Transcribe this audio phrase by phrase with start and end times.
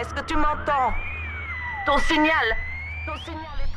[0.00, 0.94] Est-ce que tu m'entends?
[1.84, 2.56] Ton signal
[3.04, 3.69] Ton signal est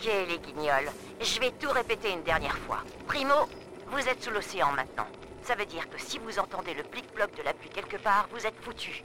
[0.00, 0.90] Ok, les guignols.
[1.20, 2.78] Je vais tout répéter une dernière fois.
[3.06, 3.34] Primo,
[3.88, 5.06] vous êtes sous l'océan maintenant.
[5.42, 8.46] Ça veut dire que si vous entendez le plic-ploc de la pluie quelque part, vous
[8.46, 9.02] êtes foutus.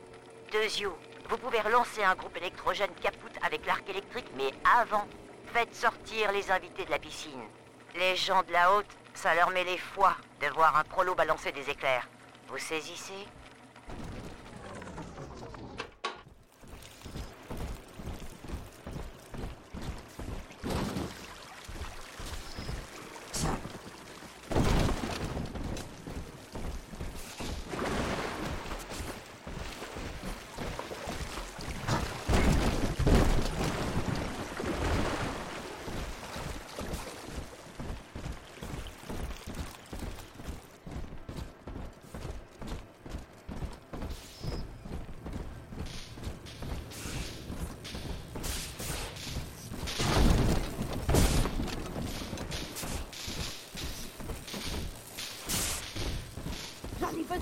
[0.54, 0.98] Deuxio,
[1.30, 5.06] vous pouvez relancer un groupe électrogène capoute avec l'arc électrique, mais avant,
[5.54, 7.44] faites sortir les invités de la piscine.
[7.96, 11.52] Les gens de la haute, ça leur met les foies de voir un prolo balancer
[11.52, 12.08] des éclairs.
[12.48, 13.28] Vous saisissez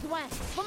[0.03, 0.21] besoin.
[0.55, 0.63] Vous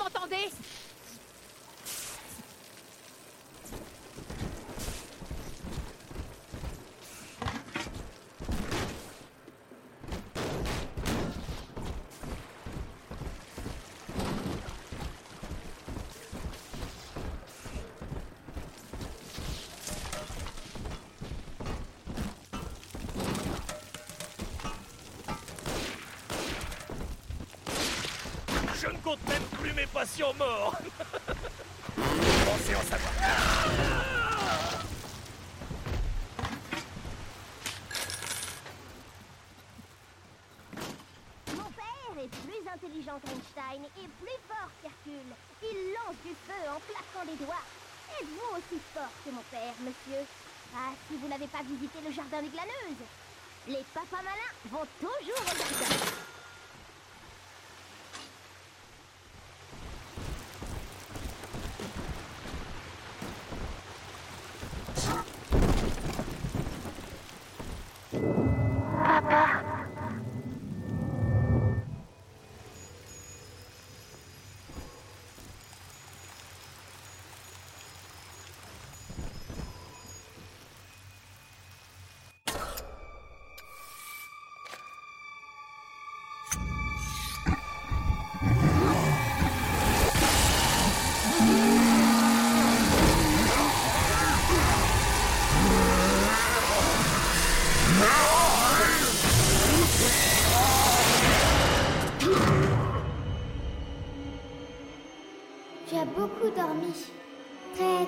[29.07, 30.75] compte même plus mes patients morts
[31.95, 33.13] Pensez en savoir.
[41.55, 45.33] Mon père est plus intelligent qu'Einstein et plus fort qu'Hercule.
[45.63, 47.63] Il lance du feu en claquant des doigts.
[48.21, 50.27] Êtes-vous aussi fort que mon père, monsieur?
[50.75, 53.07] Ah, si vous n'avez pas visité le jardin des glaneuses
[53.69, 56.36] Les papas malins vont toujours au jardin.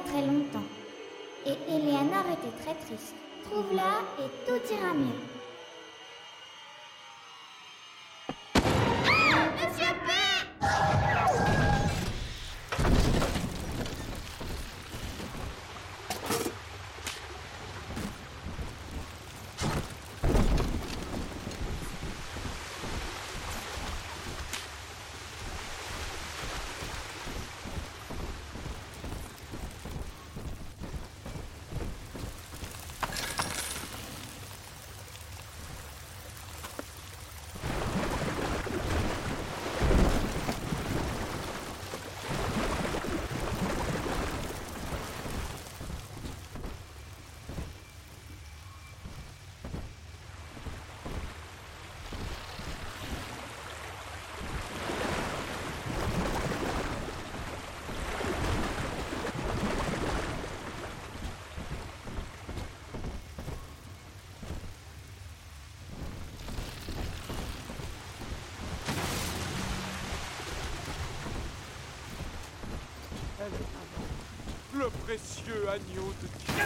[0.06, 0.68] Très longtemps.
[1.46, 3.14] Et Eleanor était très triste.
[3.44, 5.37] Trouve-la et tout ira mieux.
[75.04, 76.64] Précieux agneau de Dieu.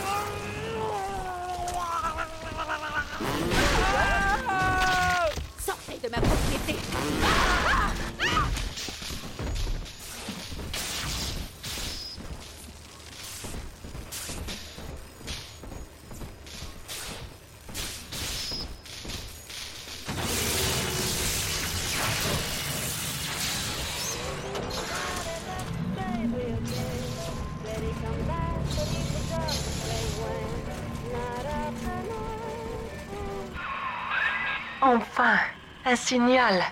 [35.84, 36.64] Un signal.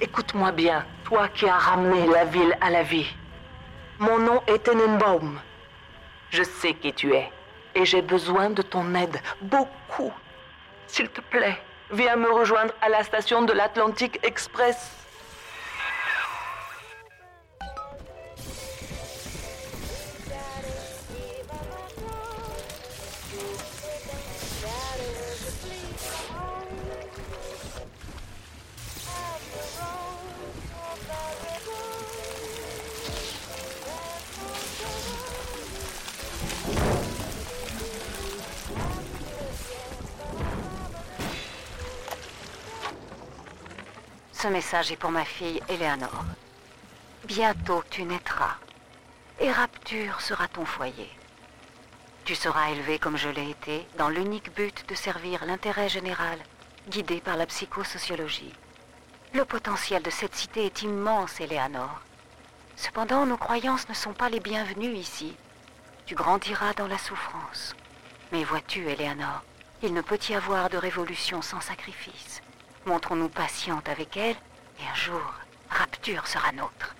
[0.00, 3.08] Écoute-moi bien, toi qui as ramené la ville à la vie.
[3.98, 5.40] Mon nom est Tenenbaum.
[6.30, 7.32] Je sais qui tu es
[7.74, 10.12] et j'ai besoin de ton aide, beaucoup.
[10.86, 11.58] S'il te plaît,
[11.90, 15.01] viens me rejoindre à la station de l'Atlantic Express.
[44.42, 46.24] Ce message est pour ma fille Eleanor.
[47.26, 48.56] Bientôt tu naîtras.
[49.38, 51.08] Et Rapture sera ton foyer.
[52.24, 56.40] Tu seras élevé comme je l'ai été, dans l'unique but de servir l'intérêt général,
[56.88, 58.52] guidé par la psychosociologie.
[59.32, 62.00] Le potentiel de cette cité est immense, Eleanor.
[62.74, 65.36] Cependant, nos croyances ne sont pas les bienvenues ici.
[66.04, 67.76] Tu grandiras dans la souffrance.
[68.32, 69.44] Mais vois-tu, Eleanor,
[69.84, 72.42] il ne peut y avoir de révolution sans sacrifice.
[72.86, 74.36] Montrons-nous patientes avec elle,
[74.80, 75.34] et un jour,
[75.70, 76.94] Rapture sera nôtre.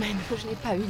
[0.00, 0.84] Je n'ai pas eu.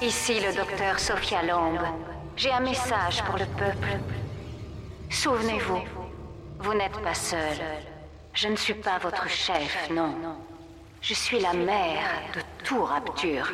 [0.00, 1.80] Ici le docteur Sophia Lambe.
[2.36, 3.98] J'ai un message pour le peuple.
[5.10, 5.82] Souvenez-vous,
[6.60, 7.56] vous n'êtes pas seul.
[8.32, 10.14] Je ne suis pas votre chef, non.
[11.02, 12.00] Je suis la mère
[12.34, 13.52] de tout Rapture.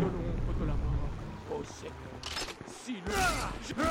[0.00, 1.10] l'ombre de la mort.
[1.52, 1.94] Oh Seigneur,
[2.66, 3.12] si le...
[3.68, 3.82] Je- Vous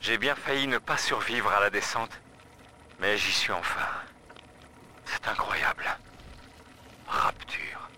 [0.00, 2.18] J'ai bien failli ne pas survivre à la descente,
[2.98, 3.88] mais j'y suis enfin.
[5.04, 5.84] C'est incroyable.
[7.06, 7.88] Rapture.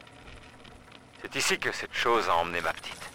[1.23, 3.11] C'est ici que cette chose a emmené ma petite.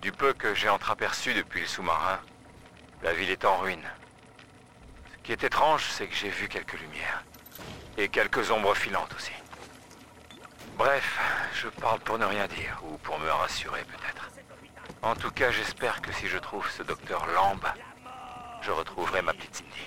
[0.00, 2.20] Du peu que j'ai entreaperçu depuis le sous-marin,
[3.02, 3.88] la ville est en ruine.
[5.12, 7.24] Ce qui est étrange, c'est que j'ai vu quelques lumières.
[7.96, 9.32] Et quelques ombres filantes aussi.
[10.76, 11.18] Bref,
[11.54, 14.30] je parle pour ne rien dire, ou pour me rassurer peut-être.
[15.02, 17.60] En tout cas, j'espère que si je trouve ce docteur Lamb,
[18.62, 19.86] je retrouverai ma petite Cindy.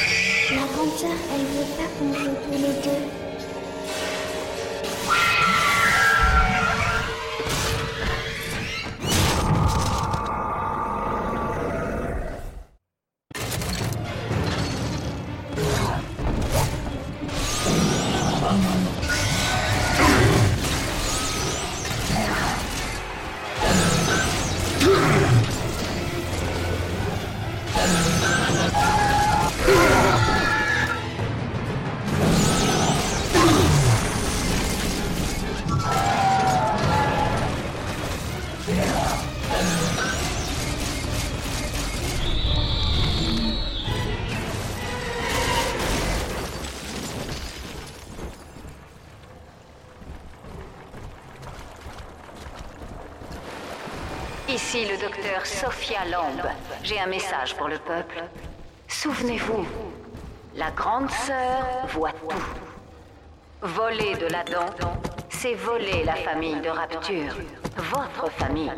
[0.53, 3.20] La grande sœur, elle veut pas qu'on joue tous les deux.
[56.83, 58.23] J'ai un message pour le peuple.
[58.87, 59.65] Souvenez-vous,
[60.55, 62.45] la grande sœur voit tout.
[63.61, 64.69] Voler de l'Adam,
[65.29, 67.35] c'est voler la famille de Rapture.
[67.77, 68.71] Votre famille.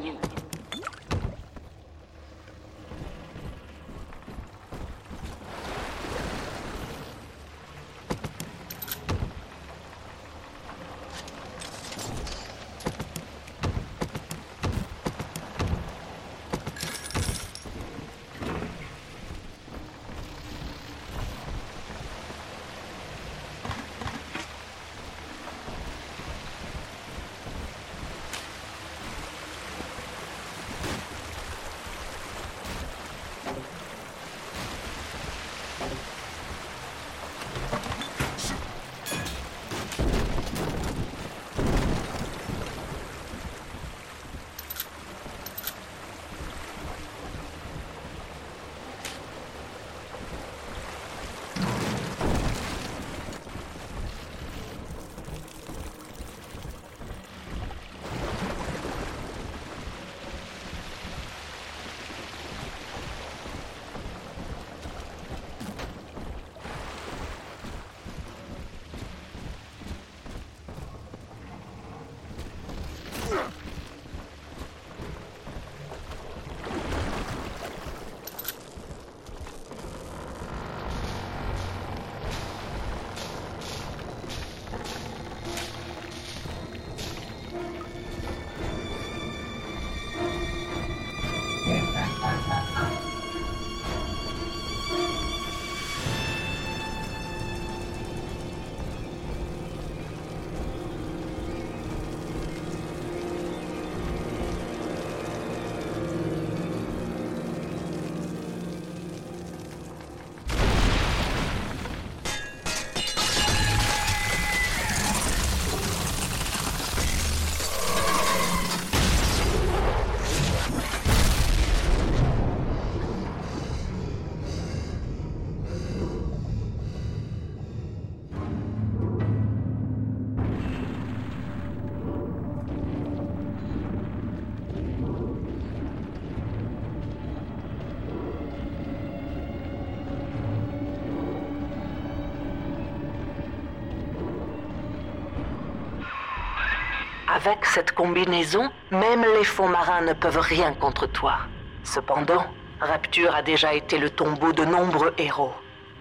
[147.45, 151.39] Avec cette combinaison, même les fonds marins ne peuvent rien contre toi.
[151.83, 152.45] Cependant,
[152.79, 155.53] Rapture a déjà été le tombeau de nombreux héros.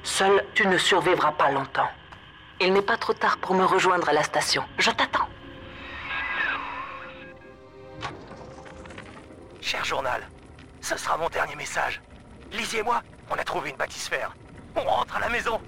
[0.05, 1.89] Seul, tu ne survivras pas longtemps.
[2.61, 4.63] Il n'est pas trop tard pour me rejoindre à la station.
[4.79, 5.29] Je t'attends.
[9.61, 10.23] Cher journal,
[10.81, 12.01] ce sera mon dernier message.
[12.53, 14.33] Lizzie et moi, on a trouvé une bâtisphère.
[14.77, 15.61] On rentre à la maison.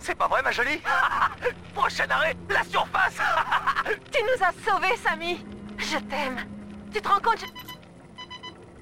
[0.00, 0.80] C'est pas vrai, ma jolie
[1.74, 3.16] Prochain arrêt, la surface
[4.12, 5.44] Tu nous as sauvés, Samy.
[5.78, 6.44] Je t'aime.
[6.92, 7.46] Tu te rends compte je-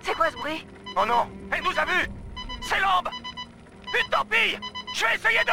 [0.02, 0.66] C'est quoi ce bruit?
[0.96, 2.08] Oh non, elle nous a vus.
[2.62, 3.08] C'est l'ambe
[4.00, 4.58] Une torpille.
[4.94, 5.52] Je vais essayer de...